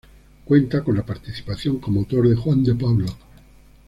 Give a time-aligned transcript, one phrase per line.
[0.45, 3.13] Cuenta con la participación como autor de Juan de Pablos.